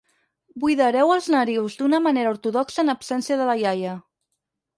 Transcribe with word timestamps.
Buidareu 0.61 1.13
els 1.15 1.27
narius 1.33 1.75
d'una 1.81 1.99
manera 2.07 2.33
ortodoxa 2.37 2.81
en 2.85 2.91
absència 2.95 3.39
de 3.45 3.53
la 3.53 3.57
iaia. 3.61 3.95